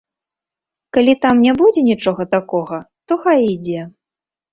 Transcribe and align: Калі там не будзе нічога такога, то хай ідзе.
Калі 0.97 1.13
там 1.25 1.35
не 1.47 1.53
будзе 1.59 1.83
нічога 1.89 2.25
такога, 2.35 2.79
то 3.07 3.19
хай 3.27 3.45
ідзе. 3.53 3.85